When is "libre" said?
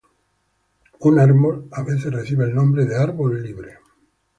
3.43-3.77